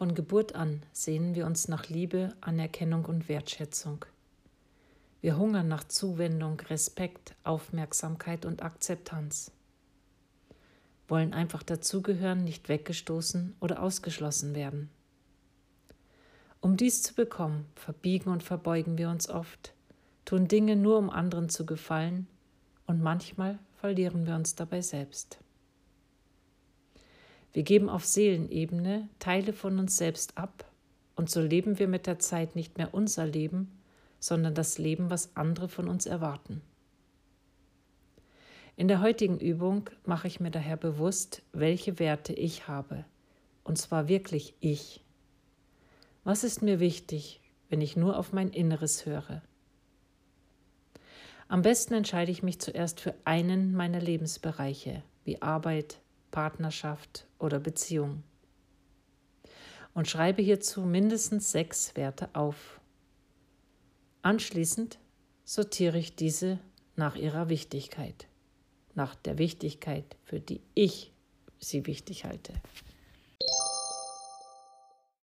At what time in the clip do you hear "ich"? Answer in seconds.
40.28-40.40, 42.32-42.68, 44.60-45.04, 47.80-47.96, 52.30-52.42, 65.98-66.14, 70.74-71.12